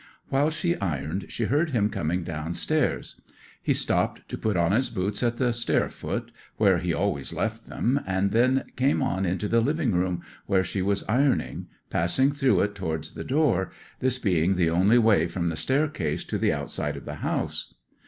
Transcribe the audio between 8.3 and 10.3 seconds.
then came on into the living room